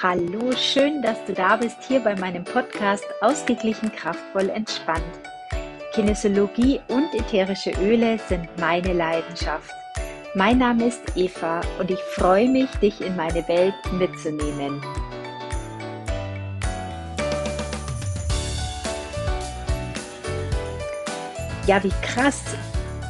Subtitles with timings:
[0.00, 5.02] Hallo, schön, dass du da bist hier bei meinem Podcast Ausgeglichen, kraftvoll, entspannt.
[5.92, 9.74] Kinesiologie und ätherische Öle sind meine Leidenschaft.
[10.36, 14.80] Mein Name ist Eva und ich freue mich, dich in meine Welt mitzunehmen.
[21.66, 22.44] Ja, wie krass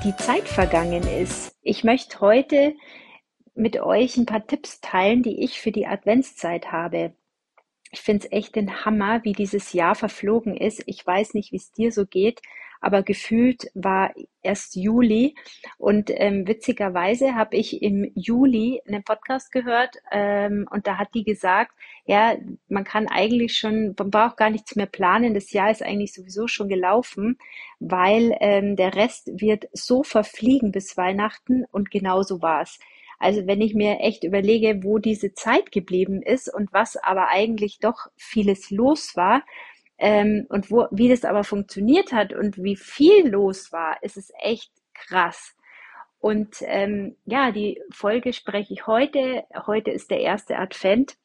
[0.04, 1.54] die Zeit vergangen ist.
[1.60, 2.72] Ich möchte heute
[3.58, 7.12] mit euch ein paar Tipps teilen, die ich für die Adventszeit habe.
[7.90, 10.82] Ich finde es echt den Hammer, wie dieses Jahr verflogen ist.
[10.86, 12.40] Ich weiß nicht, wie es dir so geht,
[12.80, 15.34] aber gefühlt war erst Juli
[15.78, 21.24] und ähm, witzigerweise habe ich im Juli einen Podcast gehört ähm, und da hat die
[21.24, 21.72] gesagt,
[22.04, 22.36] ja,
[22.68, 26.46] man kann eigentlich schon, man braucht gar nichts mehr planen, das Jahr ist eigentlich sowieso
[26.46, 27.38] schon gelaufen,
[27.80, 32.78] weil ähm, der Rest wird so verfliegen bis Weihnachten und genau so war es.
[33.18, 37.78] Also wenn ich mir echt überlege, wo diese Zeit geblieben ist und was aber eigentlich
[37.80, 39.42] doch vieles los war,
[39.98, 44.32] ähm, und wo, wie das aber funktioniert hat und wie viel los war, ist es
[44.40, 45.56] echt krass.
[46.20, 49.44] Und ähm, ja, die Folge spreche ich heute.
[49.66, 51.16] Heute ist der erste Advent.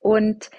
[0.00, 0.50] Und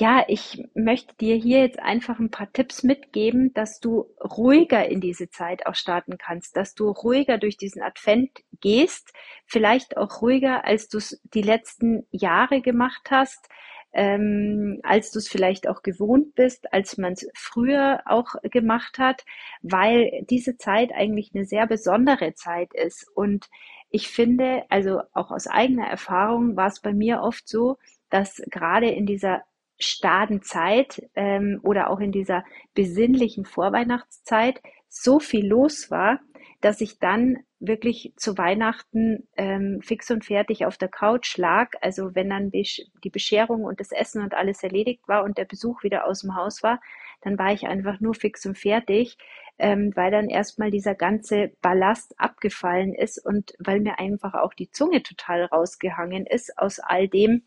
[0.00, 5.02] ja, ich möchte dir hier jetzt einfach ein paar Tipps mitgeben, dass du ruhiger in
[5.02, 9.12] diese Zeit auch starten kannst, dass du ruhiger durch diesen Advent gehst,
[9.44, 13.46] vielleicht auch ruhiger, als du es die letzten Jahre gemacht hast,
[13.92, 19.26] ähm, als du es vielleicht auch gewohnt bist, als man es früher auch gemacht hat,
[19.60, 23.06] weil diese Zeit eigentlich eine sehr besondere Zeit ist.
[23.14, 23.50] Und
[23.90, 27.76] ich finde, also auch aus eigener Erfahrung war es bei mir oft so,
[28.08, 29.42] dass gerade in dieser
[29.80, 36.20] starren Zeit ähm, oder auch in dieser besinnlichen Vorweihnachtszeit so viel los war,
[36.60, 41.70] dass ich dann wirklich zu Weihnachten ähm, fix und fertig auf der Couch lag.
[41.80, 45.82] Also wenn dann die Bescherung und das Essen und alles erledigt war und der Besuch
[45.82, 46.80] wieder aus dem Haus war,
[47.20, 49.18] dann war ich einfach nur fix und fertig,
[49.58, 54.70] ähm, weil dann erstmal dieser ganze Ballast abgefallen ist und weil mir einfach auch die
[54.70, 57.42] Zunge total rausgehangen ist aus all dem,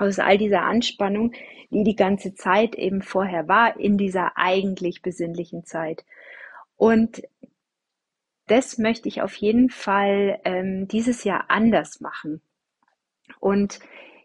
[0.00, 1.32] aus all dieser Anspannung,
[1.70, 6.04] die die ganze Zeit eben vorher war, in dieser eigentlich besinnlichen Zeit.
[6.76, 7.22] Und
[8.46, 12.40] das möchte ich auf jeden Fall ähm, dieses Jahr anders machen.
[13.38, 13.78] Und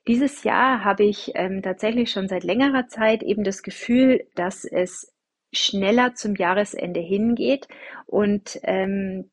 [0.08, 5.14] dieses Jahr habe ich ähm, tatsächlich schon seit längerer Zeit eben das Gefühl, dass es
[5.52, 7.68] schneller zum Jahresende hingeht.
[8.06, 9.30] Und ähm,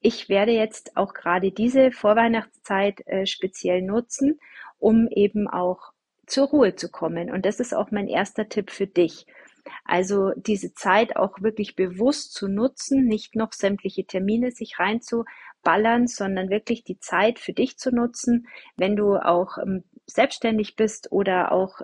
[0.00, 4.38] ich werde jetzt auch gerade diese Vorweihnachtszeit äh, speziell nutzen,
[4.84, 5.94] um eben auch
[6.26, 7.30] zur Ruhe zu kommen.
[7.30, 9.26] Und das ist auch mein erster Tipp für dich.
[9.86, 16.50] Also diese Zeit auch wirklich bewusst zu nutzen, nicht noch sämtliche Termine sich reinzuballern, sondern
[16.50, 18.46] wirklich die Zeit für dich zu nutzen,
[18.76, 21.80] wenn du auch ähm, selbstständig bist oder auch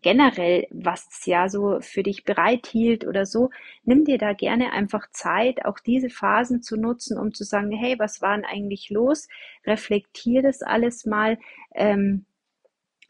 [0.00, 3.50] generell, was ja so für dich bereithielt oder so,
[3.84, 7.98] nimm dir da gerne einfach Zeit, auch diese Phasen zu nutzen, um zu sagen, hey,
[7.98, 9.28] was war denn eigentlich los?
[9.66, 11.38] Reflektier das alles mal.
[11.74, 12.24] Ähm,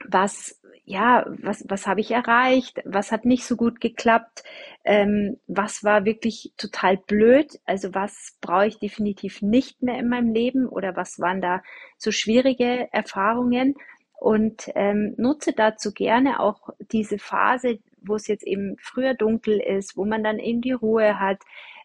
[0.07, 4.43] was, ja, was, was habe ich erreicht, was hat nicht so gut geklappt,
[4.85, 10.33] ähm, was war wirklich total blöd, also was brauche ich definitiv nicht mehr in meinem
[10.33, 10.67] Leben?
[10.69, 11.63] Oder was waren da
[11.97, 13.75] so schwierige Erfahrungen?
[14.21, 19.97] Und ähm, nutze dazu gerne auch diese Phase, wo es jetzt eben früher dunkel ist,
[19.97, 21.39] wo man dann eben die Ruhe hat,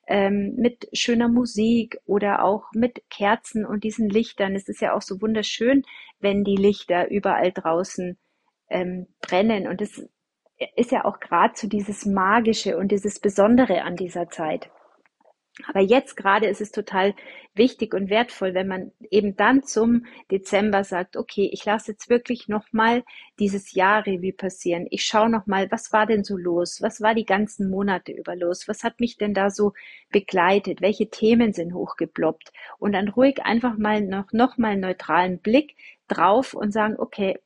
[0.07, 4.55] ähm, mit schöner Musik oder auch mit Kerzen und diesen Lichtern.
[4.55, 5.83] Es ist ja auch so wunderschön,
[6.19, 8.17] wenn die Lichter überall draußen
[8.69, 9.67] ähm, brennen.
[9.67, 10.07] Und es
[10.75, 14.69] ist ja auch gerade so dieses Magische und dieses Besondere an dieser Zeit.
[15.67, 17.13] Aber jetzt gerade ist es total
[17.53, 22.47] wichtig und wertvoll, wenn man eben dann zum Dezember sagt, okay, ich lasse jetzt wirklich
[22.47, 23.03] nochmal
[23.37, 24.87] dieses Jahr Revue passieren.
[24.89, 26.81] Ich schaue nochmal, was war denn so los?
[26.81, 28.67] Was war die ganzen Monate über los?
[28.67, 29.73] Was hat mich denn da so
[30.09, 30.81] begleitet?
[30.81, 32.51] Welche Themen sind hochgeploppt?
[32.79, 35.75] Und dann ruhig einfach mal noch, noch mal einen neutralen Blick
[36.07, 37.37] drauf und sagen, okay,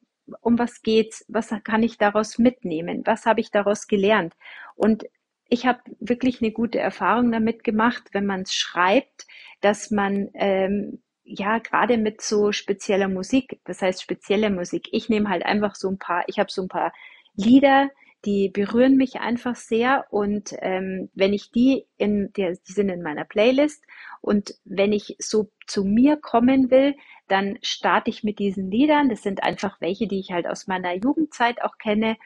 [0.42, 1.26] um was geht's?
[1.28, 3.02] Was kann ich daraus mitnehmen?
[3.06, 4.34] Was habe ich daraus gelernt?
[4.76, 5.06] Und
[5.50, 9.28] ich habe wirklich eine gute Erfahrung damit gemacht, wenn man es schreibt,
[9.62, 15.30] dass man ähm, ja gerade mit so spezieller Musik, das heißt spezielle Musik, ich nehme
[15.30, 16.94] halt einfach so ein paar, ich habe so ein paar
[17.36, 17.90] Lieder,
[18.26, 23.02] die berühren mich einfach sehr und ähm, wenn ich die in der, die sind in
[23.02, 23.84] meiner Playlist
[24.22, 26.96] und wenn ich so zu mir kommen will,
[27.28, 29.10] dann starte ich mit diesen Liedern.
[29.10, 32.18] Das sind einfach welche, die ich halt aus meiner Jugendzeit auch kenne.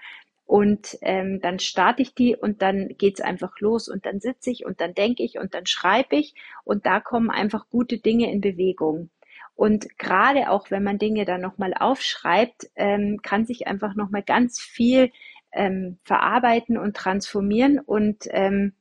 [0.46, 4.66] Und ähm, dann starte ich die und dann geht's einfach los und dann sitze ich
[4.66, 6.36] und dann denke ich und dann schreibe ich
[6.66, 9.10] und da kommen einfach gute Dinge in Bewegung.
[9.56, 14.60] Und gerade auch, wenn man Dinge dann nochmal aufschreibt, ähm, kann sich einfach nochmal ganz
[14.60, 15.12] viel
[15.54, 18.74] ähm, verarbeiten und transformieren und ähm,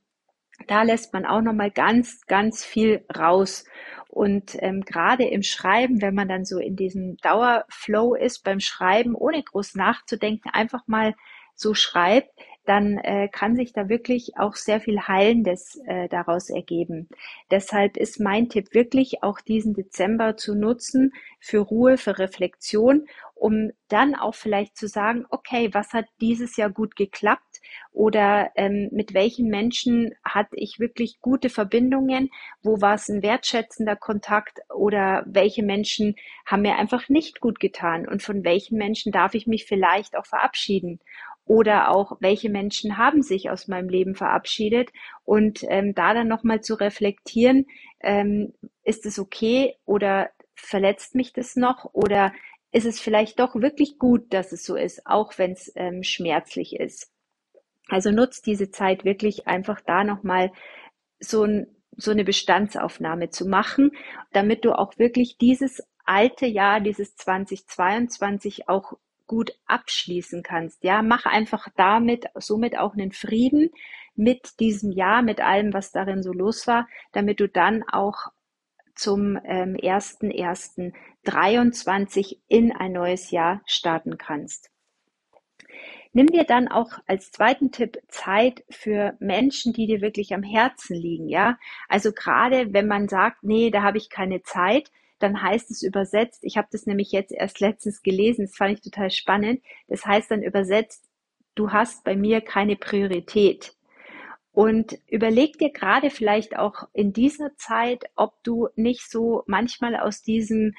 [0.67, 3.65] da lässt man auch nochmal ganz, ganz viel raus.
[4.09, 9.15] Und ähm, gerade im Schreiben, wenn man dann so in diesem Dauerflow ist beim Schreiben,
[9.15, 11.15] ohne groß nachzudenken, einfach mal
[11.61, 12.31] so schreibt,
[12.67, 17.09] dann äh, kann sich da wirklich auch sehr viel Heilendes äh, daraus ergeben.
[17.51, 23.71] Deshalb ist mein Tipp wirklich auch diesen Dezember zu nutzen für Ruhe, für Reflexion, um
[23.89, 27.61] dann auch vielleicht zu sagen, okay, was hat dieses Jahr gut geklappt?
[27.93, 32.31] Oder ähm, mit welchen Menschen hatte ich wirklich gute Verbindungen,
[32.63, 34.61] wo war es ein wertschätzender Kontakt?
[34.73, 36.15] Oder welche Menschen
[36.47, 38.07] haben mir einfach nicht gut getan?
[38.07, 41.01] Und von welchen Menschen darf ich mich vielleicht auch verabschieden
[41.51, 44.91] oder auch welche Menschen haben sich aus meinem Leben verabschiedet
[45.25, 47.67] und ähm, da dann nochmal zu reflektieren,
[47.99, 48.53] ähm,
[48.85, 52.33] ist es okay oder verletzt mich das noch oder
[52.71, 56.77] ist es vielleicht doch wirklich gut, dass es so ist, auch wenn es ähm, schmerzlich
[56.77, 57.11] ist.
[57.89, 60.53] Also nutzt diese Zeit wirklich einfach da nochmal
[61.19, 63.91] so, ein, so eine Bestandsaufnahme zu machen,
[64.31, 68.93] damit du auch wirklich dieses alte Jahr, dieses 2022 auch
[69.31, 70.83] gut abschließen kannst.
[70.83, 73.71] Ja, mach einfach damit, somit auch einen Frieden
[74.17, 78.33] mit diesem Jahr, mit allem, was darin so los war, damit du dann auch
[78.97, 84.73] zum ähm, 1.1.23 in ein neues Jahr starten kannst.
[86.13, 90.97] Nimm dir dann auch als zweiten Tipp Zeit für Menschen, die dir wirklich am Herzen
[90.97, 91.57] liegen, ja?
[91.89, 94.91] Also gerade wenn man sagt, nee, da habe ich keine Zeit,
[95.23, 98.81] dann heißt es übersetzt, ich habe das nämlich jetzt erst letztens gelesen, das fand ich
[98.81, 101.05] total spannend, das heißt dann übersetzt,
[101.55, 103.75] du hast bei mir keine Priorität.
[104.53, 110.23] Und überleg dir gerade vielleicht auch in dieser Zeit, ob du nicht so manchmal aus
[110.23, 110.75] diesen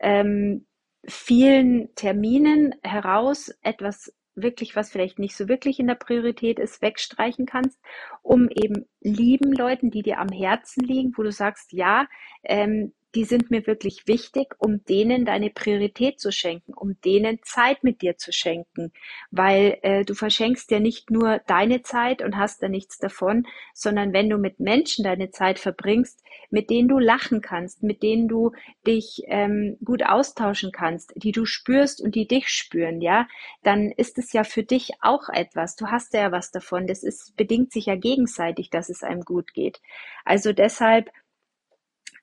[0.00, 0.66] ähm,
[1.06, 7.46] vielen Terminen heraus etwas wirklich, was vielleicht nicht so wirklich in der Priorität ist, wegstreichen
[7.46, 7.78] kannst,
[8.22, 12.06] um eben lieben Leuten, die dir am Herzen liegen, wo du sagst, ja,
[12.42, 17.84] ähm, die sind mir wirklich wichtig, um denen deine Priorität zu schenken, um denen Zeit
[17.84, 18.92] mit dir zu schenken,
[19.30, 24.12] weil äh, du verschenkst ja nicht nur deine Zeit und hast da nichts davon, sondern
[24.12, 28.52] wenn du mit Menschen deine Zeit verbringst, mit denen du lachen kannst, mit denen du
[28.86, 33.28] dich ähm, gut austauschen kannst, die du spürst und die dich spüren, ja,
[33.62, 35.76] dann ist es ja für dich auch etwas.
[35.76, 36.86] Du hast ja was davon.
[36.86, 39.80] Das ist bedingt sich ja gegenseitig, dass es einem gut geht.
[40.24, 41.10] Also deshalb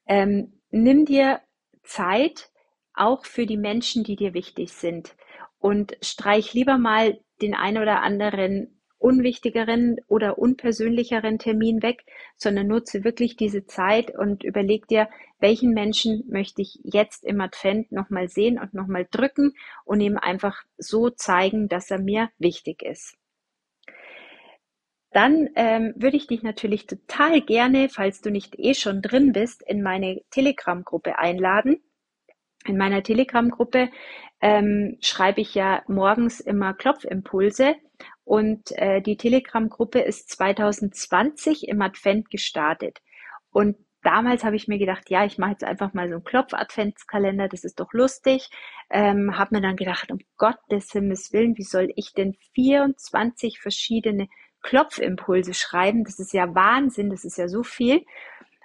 [0.07, 1.42] ähm, nimm dir
[1.83, 2.51] Zeit
[2.94, 5.16] auch für die Menschen, die dir wichtig sind
[5.60, 12.04] und streich lieber mal den ein oder anderen unwichtigeren oder unpersönlicheren Termin weg,
[12.36, 17.94] sondern nutze wirklich diese Zeit und überleg dir, welchen Menschen möchte ich jetzt im Advent
[17.94, 19.54] nochmal sehen und nochmal drücken
[19.86, 23.16] und ihm einfach so zeigen, dass er mir wichtig ist.
[25.11, 29.63] Dann ähm, würde ich dich natürlich total gerne, falls du nicht eh schon drin bist,
[29.63, 31.81] in meine Telegram-Gruppe einladen.
[32.65, 33.89] In meiner Telegram-Gruppe
[34.41, 37.75] ähm, schreibe ich ja morgens immer Klopfimpulse
[38.23, 43.01] und äh, die Telegram-Gruppe ist 2020 im Advent gestartet.
[43.50, 47.47] Und damals habe ich mir gedacht, ja, ich mache jetzt einfach mal so einen Klopf-Adventskalender,
[47.47, 48.50] das ist doch lustig.
[48.91, 54.28] Ähm, habe mir dann gedacht, um Gottes Himmels Willen, wie soll ich denn 24 verschiedene
[54.61, 56.04] Klopfimpulse schreiben.
[56.04, 58.06] Das ist ja Wahnsinn, das ist ja so viel.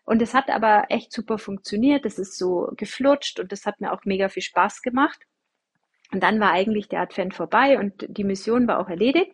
[0.04, 2.04] Und es hat aber echt super funktioniert.
[2.04, 5.20] Das ist so geflutscht und das hat mir auch mega viel Spaß gemacht.
[6.12, 9.32] Und dann war eigentlich der Advent vorbei und die Mission war auch erledigt.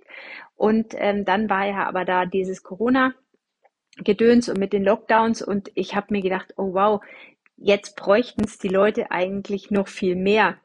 [0.55, 5.95] Und ähm, dann war ja aber da dieses Corona-Gedöns und mit den Lockdowns und ich
[5.95, 7.03] habe mir gedacht, oh wow,
[7.57, 10.59] jetzt bräuchten es die Leute eigentlich noch viel mehr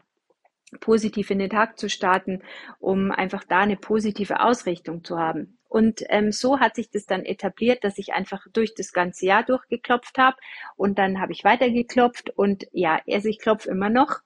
[0.79, 2.41] positiv in den Tag zu starten,
[2.79, 5.54] um einfach da eine positive Ausrichtung zu haben.
[5.67, 9.43] Und ähm, so hat sich das dann etabliert, dass ich einfach durch das ganze Jahr
[9.43, 10.37] durchgeklopft habe
[10.75, 14.19] und dann habe ich weitergeklopft und ja, also ich klopfe immer noch.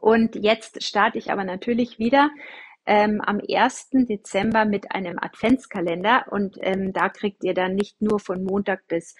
[0.00, 2.30] Und jetzt starte ich aber natürlich wieder
[2.86, 3.90] ähm, am 1.
[3.92, 9.14] Dezember mit einem Adventskalender und ähm, da kriegt ihr dann nicht nur von Montag bis,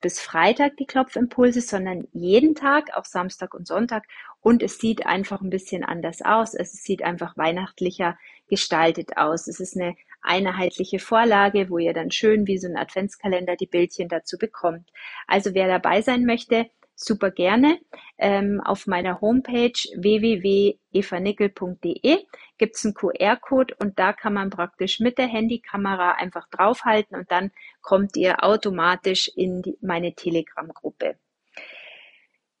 [0.00, 4.04] bis Freitag die Klopfimpulse, sondern jeden Tag, auch Samstag und Sonntag
[4.40, 6.54] und es sieht einfach ein bisschen anders aus.
[6.54, 9.46] Es sieht einfach weihnachtlicher gestaltet aus.
[9.46, 9.94] Es ist eine
[10.26, 14.90] einheitliche Vorlage, wo ihr dann schön wie so ein Adventskalender die Bildchen dazu bekommt.
[15.26, 16.66] Also wer dabei sein möchte,
[16.96, 17.78] super gerne.
[18.18, 22.24] Ähm, auf meiner Homepage www.evanickel.de
[22.58, 27.28] gibt es einen QR-Code und da kann man praktisch mit der Handykamera einfach draufhalten und
[27.30, 27.50] dann
[27.82, 31.16] kommt ihr automatisch in die, meine Telegram-Gruppe.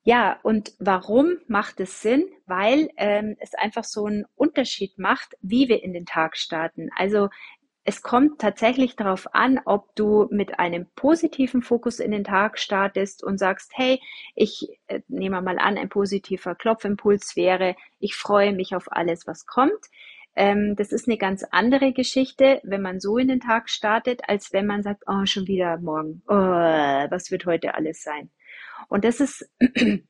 [0.06, 2.28] Ja, und warum macht es Sinn?
[2.46, 6.90] Weil ähm, es einfach so einen Unterschied macht, wie wir in den Tag starten.
[6.96, 7.28] Also
[7.82, 13.24] es kommt tatsächlich darauf an, ob du mit einem positiven Fokus in den Tag startest
[13.24, 14.00] und sagst, hey,
[14.36, 19.44] ich äh, nehme mal an, ein positiver Klopfimpuls wäre, ich freue mich auf alles, was
[19.44, 19.86] kommt.
[20.36, 24.52] Ähm, das ist eine ganz andere Geschichte, wenn man so in den Tag startet, als
[24.52, 28.30] wenn man sagt, oh, schon wieder morgen, oh, was wird heute alles sein?
[28.88, 29.48] Und das ist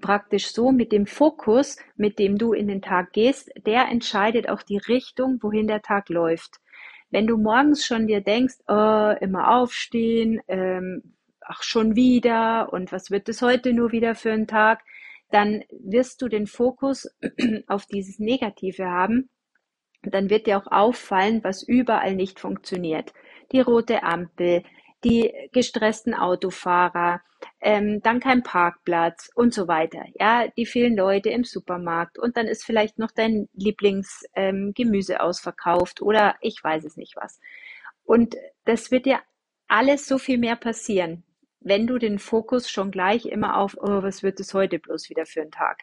[0.00, 4.62] praktisch so mit dem Fokus, mit dem du in den Tag gehst, der entscheidet auch
[4.62, 6.60] die Richtung, wohin der Tag läuft.
[7.10, 13.10] Wenn du morgens schon dir denkst, oh, immer aufstehen, ähm, ach schon wieder und was
[13.10, 14.82] wird es heute nur wieder für ein Tag,
[15.30, 17.08] dann wirst du den Fokus
[17.66, 19.28] auf dieses Negative haben.
[20.02, 23.12] Dann wird dir auch auffallen, was überall nicht funktioniert.
[23.52, 24.62] Die rote Ampel,
[25.04, 27.20] die gestressten Autofahrer,
[27.60, 30.04] ähm, dann kein Parkplatz und so weiter.
[30.18, 36.00] Ja, die vielen Leute im Supermarkt und dann ist vielleicht noch dein Lieblingsgemüse ähm, ausverkauft
[36.00, 37.40] oder ich weiß es nicht was.
[38.04, 39.20] Und das wird dir
[39.68, 41.22] alles so viel mehr passieren,
[41.60, 45.26] wenn du den Fokus schon gleich immer auf, oh, was wird es heute bloß wieder
[45.26, 45.82] für ein Tag?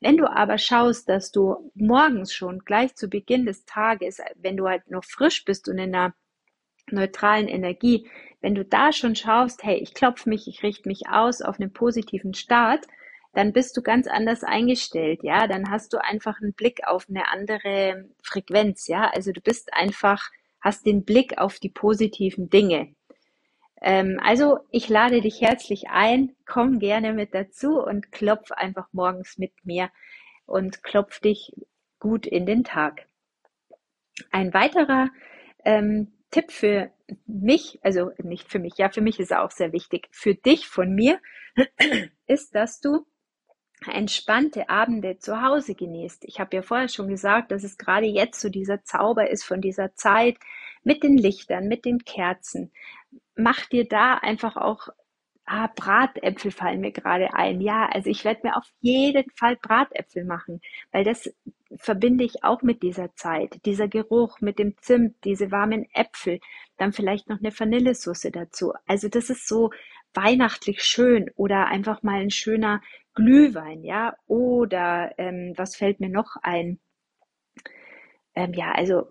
[0.00, 4.68] Wenn du aber schaust, dass du morgens schon gleich zu Beginn des Tages, wenn du
[4.68, 6.14] halt noch frisch bist und in einer
[6.90, 8.08] neutralen Energie,
[8.40, 11.72] wenn du da schon schaust, hey, ich klopfe mich, ich richte mich aus auf einen
[11.72, 12.86] positiven Start,
[13.32, 17.28] dann bist du ganz anders eingestellt, ja, dann hast du einfach einen Blick auf eine
[17.28, 22.94] andere Frequenz, ja, also du bist einfach, hast den Blick auf die positiven Dinge.
[23.82, 29.38] Ähm, also ich lade dich herzlich ein, komm gerne mit dazu und klopf einfach morgens
[29.38, 29.90] mit mir
[30.46, 31.52] und klopf dich
[32.00, 33.06] gut in den Tag.
[34.30, 35.10] Ein weiterer
[35.64, 36.90] ähm, Tipp für
[37.26, 40.94] mich, also nicht für mich, ja, für mich ist auch sehr wichtig, für dich von
[40.94, 41.20] mir,
[42.26, 43.06] ist, dass du
[43.86, 46.24] entspannte Abende zu Hause genießt.
[46.24, 49.60] Ich habe ja vorher schon gesagt, dass es gerade jetzt so dieser Zauber ist von
[49.60, 50.38] dieser Zeit
[50.82, 52.72] mit den Lichtern, mit den Kerzen.
[53.34, 54.88] Mach dir da einfach auch
[55.48, 57.60] Ah, Bratäpfel fallen mir gerade ein.
[57.60, 60.60] Ja, also ich werde mir auf jeden Fall Bratäpfel machen,
[60.90, 61.32] weil das
[61.76, 63.64] verbinde ich auch mit dieser Zeit.
[63.64, 66.40] Dieser Geruch mit dem Zimt, diese warmen Äpfel,
[66.78, 68.72] dann vielleicht noch eine Vanillesoße dazu.
[68.86, 69.70] Also das ist so
[70.14, 72.80] weihnachtlich schön oder einfach mal ein schöner
[73.14, 74.16] Glühwein, ja.
[74.26, 76.80] Oder ähm, was fällt mir noch ein?
[78.34, 79.08] Ähm, ja, also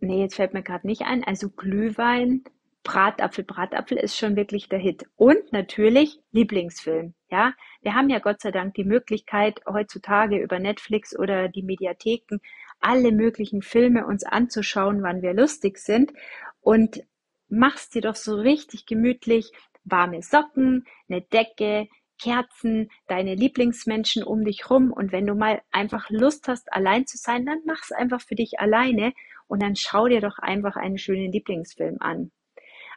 [0.00, 1.24] nee, jetzt fällt mir gerade nicht ein.
[1.24, 2.44] Also Glühwein
[2.88, 5.04] Bratapfel, Bratapfel ist schon wirklich der Hit.
[5.14, 7.12] Und natürlich Lieblingsfilm.
[7.30, 7.52] Ja,
[7.82, 12.38] wir haben ja Gott sei Dank die Möglichkeit, heutzutage über Netflix oder die Mediatheken
[12.80, 16.14] alle möglichen Filme uns anzuschauen, wann wir lustig sind.
[16.62, 17.02] Und
[17.50, 19.52] machst dir doch so richtig gemütlich
[19.84, 24.94] warme Socken, eine Decke, Kerzen, deine Lieblingsmenschen um dich rum.
[24.94, 28.60] Und wenn du mal einfach Lust hast, allein zu sein, dann mach's einfach für dich
[28.60, 29.12] alleine
[29.46, 32.30] und dann schau dir doch einfach einen schönen Lieblingsfilm an.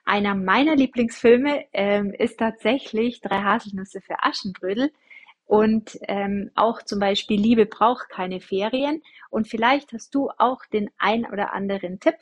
[0.03, 4.91] Einer meiner Lieblingsfilme ähm, ist tatsächlich Drei Haselnüsse für Aschenbrödel
[5.51, 9.01] und ähm, auch zum Beispiel Liebe braucht keine Ferien.
[9.29, 12.15] Und vielleicht hast du auch den ein oder anderen Tipp,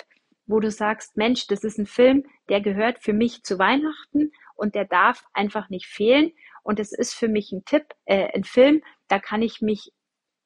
[0.48, 4.74] wo du sagst, Mensch, das ist ein Film, der gehört für mich zu Weihnachten und
[4.74, 6.32] der darf einfach nicht fehlen.
[6.64, 9.94] Und es ist für mich ein Tipp, äh, ein Film, da kann ich mich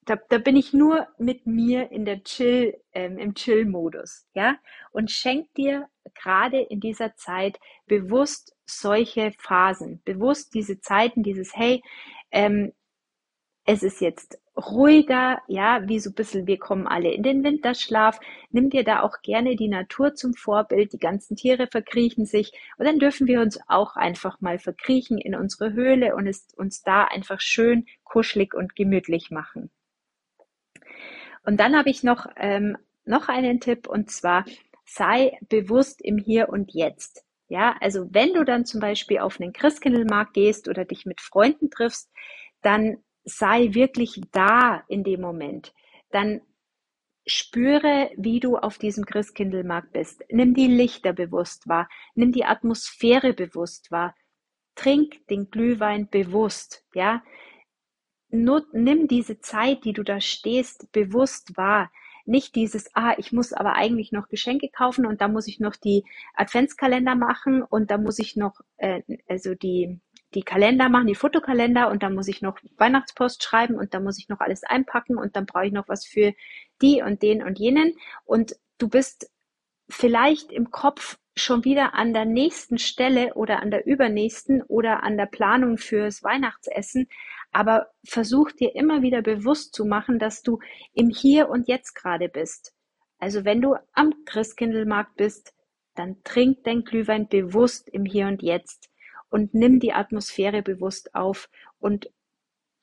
[0.05, 4.57] da, da bin ich nur mit mir in der Chill, ähm, im Chill-Modus, ja,
[4.91, 11.81] und schenk dir gerade in dieser Zeit bewusst solche Phasen, bewusst diese Zeiten, dieses Hey,
[12.31, 12.73] ähm,
[13.65, 18.19] es ist jetzt ruhiger, ja, wie so ein bisschen, wir kommen alle in den Winterschlaf.
[18.51, 20.93] Nimm dir da auch gerne die Natur zum Vorbild.
[20.93, 22.51] Die ganzen Tiere verkriechen sich.
[22.77, 26.83] Und dann dürfen wir uns auch einfach mal verkriechen in unsere Höhle und es uns
[26.83, 29.71] da einfach schön kuschelig und gemütlich machen.
[31.43, 34.45] Und dann habe ich noch, ähm, noch einen Tipp und zwar
[34.85, 37.25] sei bewusst im Hier und Jetzt.
[37.49, 41.69] Ja, also wenn du dann zum Beispiel auf einen Christkindlmarkt gehst oder dich mit Freunden
[41.69, 42.09] triffst,
[42.61, 45.73] dann sei wirklich da in dem Moment.
[46.11, 46.41] Dann
[47.25, 50.23] spüre, wie du auf diesem Christkindlmarkt bist.
[50.29, 51.87] Nimm die Lichter bewusst wahr.
[52.15, 54.15] Nimm die Atmosphäre bewusst wahr.
[54.75, 56.85] Trink den Glühwein bewusst.
[56.93, 57.23] Ja,
[58.33, 61.91] nimm diese Zeit, die du da stehst, bewusst wahr.
[62.25, 65.75] Nicht dieses, ah, ich muss aber eigentlich noch Geschenke kaufen und da muss ich noch
[65.75, 69.99] die Adventskalender machen und da muss ich noch, äh, also die,
[70.33, 74.17] die Kalender machen, die Fotokalender und da muss ich noch Weihnachtspost schreiben und da muss
[74.17, 76.33] ich noch alles einpacken und dann brauche ich noch was für
[76.81, 77.93] die und den und jenen.
[78.25, 79.29] Und du bist
[79.89, 85.17] vielleicht im Kopf schon wieder an der nächsten Stelle oder an der übernächsten oder an
[85.17, 87.09] der Planung fürs Weihnachtsessen,
[87.53, 90.59] aber versuch dir immer wieder bewusst zu machen, dass du
[90.93, 92.73] im Hier und Jetzt gerade bist.
[93.19, 95.53] Also wenn du am Christkindlmarkt bist,
[95.95, 98.89] dann trink dein Glühwein bewusst im Hier und Jetzt
[99.29, 102.11] und nimm die Atmosphäre bewusst auf und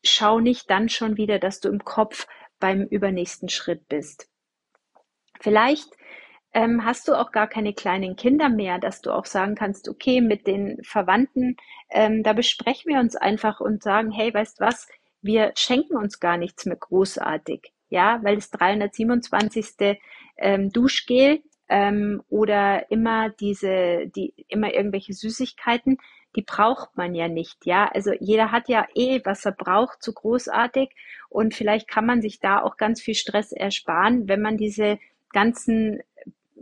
[0.05, 2.27] schau nicht dann schon wieder, dass du im Kopf
[2.59, 4.29] beim übernächsten Schritt bist.
[5.41, 5.89] Vielleicht
[6.53, 10.21] ähm, hast du auch gar keine kleinen Kinder mehr, dass du auch sagen kannst, okay,
[10.21, 11.57] mit den Verwandten,
[11.91, 14.89] ähm, da besprechen wir uns einfach und sagen, hey, weißt was,
[15.23, 19.99] wir schenken uns gar nichts mehr großartig, ja, weil das 327.
[20.43, 25.99] Ähm, Duschgel ähm, oder immer diese, die immer irgendwelche Süßigkeiten,
[26.35, 27.91] die braucht man ja nicht, ja.
[27.93, 30.91] Also jeder hat ja eh, was er braucht, zu großartig
[31.29, 34.99] und vielleicht kann man sich da auch ganz viel Stress ersparen, wenn man diese
[35.33, 36.01] ganzen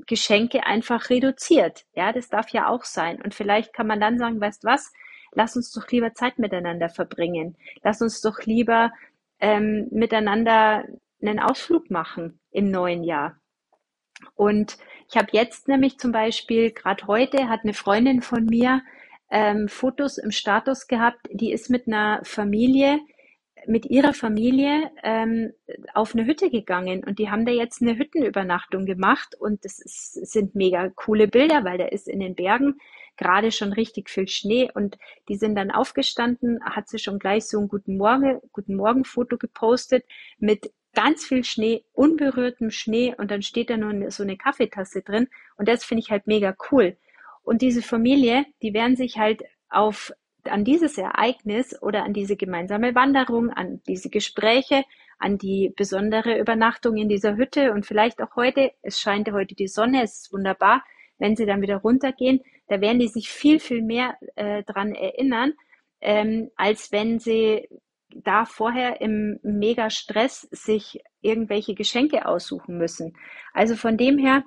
[0.08, 1.84] Geschenke einfach reduziert.
[1.94, 3.22] Ja, das darf ja auch sein.
[3.22, 4.92] Und vielleicht kann man dann sagen, weißt was,
[5.32, 7.56] lass uns doch lieber Zeit miteinander verbringen.
[7.82, 8.92] Lass uns doch lieber
[9.38, 10.84] ähm, miteinander
[11.22, 13.38] einen Ausflug machen im neuen Jahr.
[14.34, 18.82] Und ich habe jetzt nämlich zum Beispiel, gerade heute hat eine Freundin von mir
[19.30, 22.98] ähm, Fotos im Status gehabt, die ist mit einer Familie
[23.68, 25.52] mit ihrer Familie ähm,
[25.94, 27.04] auf eine Hütte gegangen.
[27.04, 29.34] Und die haben da jetzt eine Hüttenübernachtung gemacht.
[29.38, 32.80] Und das ist, sind mega coole Bilder, weil da ist in den Bergen
[33.16, 34.70] gerade schon richtig viel Schnee.
[34.72, 34.98] Und
[35.28, 39.36] die sind dann aufgestanden, hat sie schon gleich so ein guten Morgen, guten Morgen Foto
[39.36, 40.04] gepostet
[40.38, 43.14] mit ganz viel Schnee, unberührtem Schnee.
[43.18, 45.28] Und dann steht da nur so eine Kaffeetasse drin.
[45.56, 46.96] Und das finde ich halt mega cool.
[47.42, 50.12] Und diese Familie, die werden sich halt auf
[50.48, 54.84] an dieses Ereignis oder an diese gemeinsame Wanderung, an diese Gespräche,
[55.18, 59.68] an die besondere Übernachtung in dieser Hütte und vielleicht auch heute, es scheint heute die
[59.68, 60.82] Sonne, es ist wunderbar,
[61.18, 65.54] wenn sie dann wieder runtergehen, da werden die sich viel, viel mehr äh, dran erinnern,
[66.00, 67.68] ähm, als wenn sie
[68.10, 73.16] da vorher im mega Stress sich irgendwelche Geschenke aussuchen müssen.
[73.52, 74.44] Also von dem her,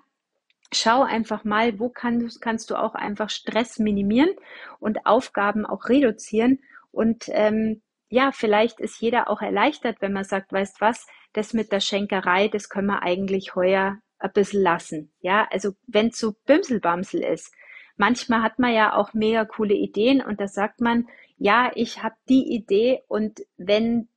[0.74, 4.32] schau einfach mal, wo kann, kannst du auch einfach Stress minimieren
[4.80, 6.60] und Aufgaben auch reduzieren.
[6.91, 11.72] Und ähm, ja, vielleicht ist jeder auch erleichtert, wenn man sagt, weißt was, das mit
[11.72, 15.12] der Schenkerei, das können wir eigentlich heuer ein bisschen lassen.
[15.22, 17.54] Ja, also wenn es so Bümselbamsel ist.
[17.98, 22.15] Manchmal hat man ja auch mega coole Ideen und da sagt man, ja, ich habe
[22.30, 24.08] die Idee und wenn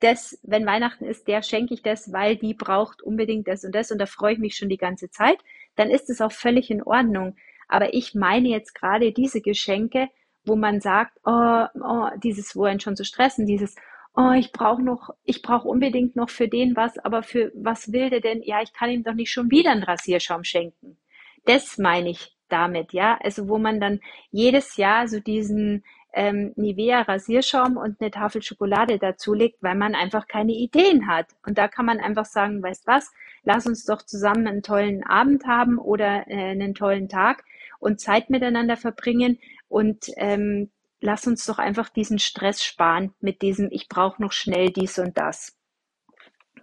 [0.00, 3.90] das, wenn Weihnachten ist, der schenke ich das, weil die braucht unbedingt das und das
[3.90, 5.38] und da freue ich mich schon die ganze Zeit
[5.76, 7.36] dann ist es auch völlig in Ordnung.
[7.68, 10.08] Aber ich meine jetzt gerade diese Geschenke,
[10.44, 13.76] wo man sagt, oh, oh dieses, wo einen schon zu stressen, dieses,
[14.14, 18.10] oh, ich brauche noch, ich brauche unbedingt noch für den was, aber für was will
[18.10, 18.42] der denn?
[18.42, 20.98] Ja, ich kann ihm doch nicht schon wieder einen Rasierschaum schenken.
[21.44, 23.18] Das meine ich damit, ja.
[23.22, 28.98] Also wo man dann jedes Jahr so diesen ähm, Nivea Rasierschaum und eine Tafel Schokolade
[28.98, 31.26] dazulegt, weil man einfach keine Ideen hat.
[31.46, 33.12] Und da kann man einfach sagen, weißt was,
[33.44, 37.44] lass uns doch zusammen einen tollen Abend haben oder äh, einen tollen Tag
[37.78, 40.70] und Zeit miteinander verbringen und ähm,
[41.00, 45.16] lass uns doch einfach diesen Stress sparen mit diesem, ich brauche noch schnell dies und
[45.16, 45.56] das.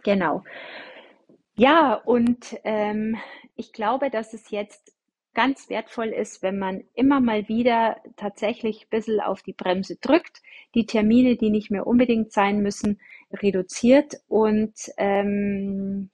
[0.04, 0.44] Genau.
[1.56, 3.18] Ja, und ähm,
[3.56, 4.94] ich glaube, dass es jetzt
[5.38, 10.42] ganz wertvoll ist, wenn man immer mal wieder tatsächlich ein bisschen auf die Bremse drückt,
[10.74, 13.00] die Termine, die nicht mehr unbedingt sein müssen,
[13.32, 16.10] reduziert und ähm,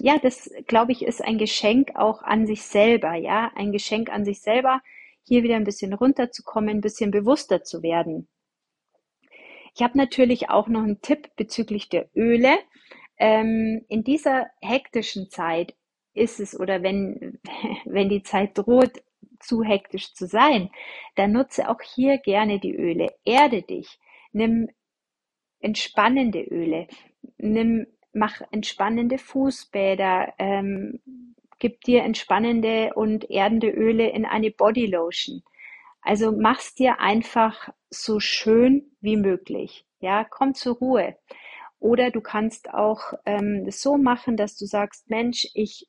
[0.00, 4.24] ja, das glaube ich ist ein Geschenk auch an sich selber, ja, ein Geschenk an
[4.24, 4.80] sich selber,
[5.22, 8.26] hier wieder ein bisschen runterzukommen, ein bisschen bewusster zu werden.
[9.76, 12.58] Ich habe natürlich auch noch einen Tipp bezüglich der Öle.
[13.16, 15.76] Ähm, in dieser hektischen Zeit
[16.14, 17.38] ist es oder wenn,
[17.84, 19.02] wenn die Zeit droht,
[19.40, 20.70] zu hektisch zu sein,
[21.16, 23.12] dann nutze auch hier gerne die Öle.
[23.24, 23.98] Erde dich.
[24.32, 24.68] Nimm
[25.60, 26.88] entspannende Öle.
[27.38, 30.34] Nimm, mach entspannende Fußbäder.
[30.38, 31.00] Ähm,
[31.58, 35.42] gib dir entspannende und erdende Öle in eine Bodylotion.
[36.02, 39.86] Also mach's dir einfach so schön wie möglich.
[40.00, 41.16] Ja, komm zur Ruhe.
[41.78, 45.88] Oder du kannst auch ähm, so machen, dass du sagst, Mensch, ich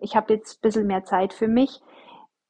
[0.00, 1.80] ich habe jetzt ein bisschen mehr Zeit für mich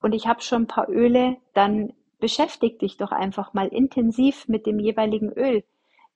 [0.03, 4.67] und ich habe schon ein paar Öle, dann beschäftig dich doch einfach mal intensiv mit
[4.67, 5.65] dem jeweiligen Öl.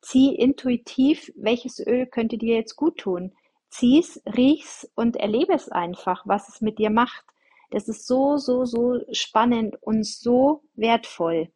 [0.00, 3.32] Zieh intuitiv, welches Öl könnte dir jetzt gut tun.
[3.70, 7.24] Zieh's, riech's und erlebe es einfach, was es mit dir macht.
[7.70, 11.48] Das ist so, so, so spannend und so wertvoll.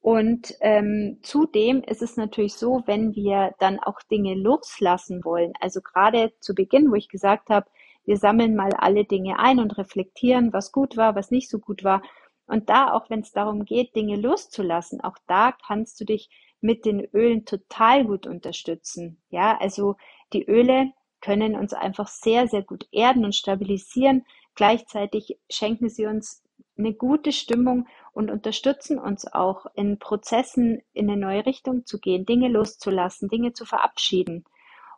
[0.00, 5.80] Und ähm, zudem ist es natürlich so, wenn wir dann auch Dinge loslassen wollen, also
[5.82, 7.66] gerade zu Beginn, wo ich gesagt habe,
[8.04, 11.84] wir sammeln mal alle Dinge ein und reflektieren, was gut war, was nicht so gut
[11.84, 12.02] war.
[12.46, 16.84] Und da, auch wenn es darum geht, Dinge loszulassen, auch da kannst du dich mit
[16.86, 19.20] den Ölen total gut unterstützen.
[19.28, 19.96] Ja, also
[20.32, 24.24] die Öle können uns einfach sehr, sehr gut erden und stabilisieren.
[24.54, 26.42] Gleichzeitig schenken sie uns
[26.76, 27.86] eine gute Stimmung
[28.20, 33.54] und unterstützen uns auch in Prozessen in eine neue Richtung zu gehen, Dinge loszulassen, Dinge
[33.54, 34.44] zu verabschieden.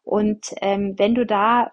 [0.02, 1.72] Und ähm, wenn du da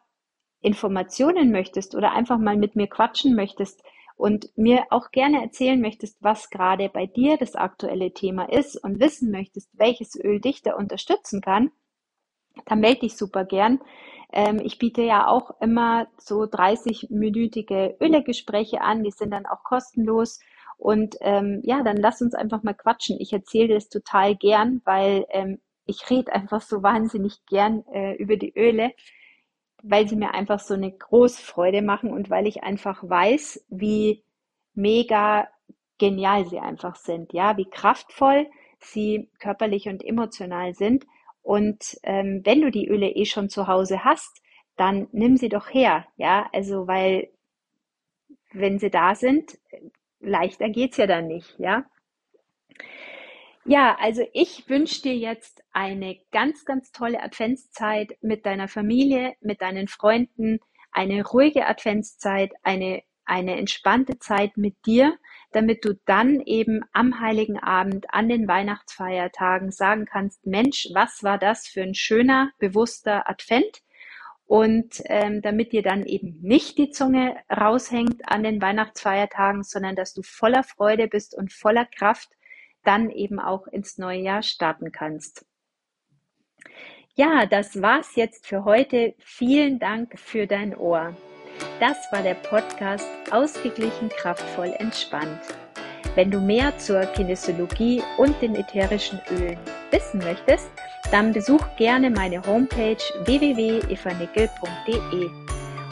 [0.62, 3.82] Informationen möchtest oder einfach mal mit mir quatschen möchtest
[4.16, 9.00] und mir auch gerne erzählen möchtest, was gerade bei dir das aktuelle Thema ist und
[9.00, 11.72] wissen möchtest, welches Öl dich da unterstützen kann,
[12.66, 13.80] dann melde dich super gern.
[14.32, 20.40] Ähm, ich biete ja auch immer so 30-minütige Ölegespräche an, die sind dann auch kostenlos.
[20.80, 23.18] Und ähm, ja, dann lass uns einfach mal quatschen.
[23.20, 28.38] Ich erzähle das total gern, weil ähm, ich rede einfach so wahnsinnig gern äh, über
[28.38, 28.94] die Öle,
[29.84, 34.24] weil sie mir einfach so eine große Freude machen und weil ich einfach weiß, wie
[34.74, 35.50] mega
[35.98, 38.48] genial sie einfach sind, ja, wie kraftvoll
[38.80, 41.06] sie körperlich und emotional sind.
[41.42, 44.42] Und ähm, wenn du die Öle eh schon zu Hause hast,
[44.78, 47.30] dann nimm sie doch her, ja, also weil
[48.54, 49.58] wenn sie da sind,
[50.20, 51.86] leichter geht's ja dann nicht, ja.
[53.66, 59.62] Ja, also ich wünsche dir jetzt eine ganz, ganz tolle Adventszeit mit deiner Familie, mit
[59.62, 60.60] deinen Freunden,
[60.92, 65.18] eine ruhige Adventszeit, eine, eine entspannte Zeit mit dir,
[65.52, 71.38] damit du dann eben am Heiligen Abend, an den Weihnachtsfeiertagen sagen kannst, Mensch, was war
[71.38, 73.84] das für ein schöner, bewusster Advent?
[74.50, 80.16] Und ähm, damit dir dann eben nicht die Zunge raushängt an den Weihnachtsfeiertagen, sondern dass
[80.16, 82.30] du voller Freude bist und voller Kraft
[82.84, 85.46] dann eben auch ins neue Jahr starten kannst.
[87.14, 89.14] Ja, das war's jetzt für heute.
[89.20, 91.16] Vielen Dank für dein Ohr.
[91.80, 95.42] Das war der Podcast Ausgeglichen, kraftvoll, entspannt.
[96.20, 99.58] Wenn du mehr zur Kinesiologie und den ätherischen Ölen
[99.90, 100.70] wissen möchtest,
[101.12, 105.30] dann besuch gerne meine Homepage www.evanickel.de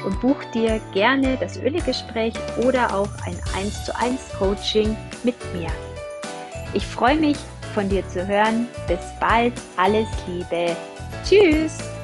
[0.06, 5.70] und buch dir gerne das Ölegespräch oder auch ein 1 zu 1 Coaching mit mir.
[6.74, 7.38] Ich freue mich,
[7.74, 8.68] von dir zu hören.
[8.86, 9.54] Bis bald.
[9.78, 10.76] Alles Liebe.
[11.24, 11.97] Tschüss.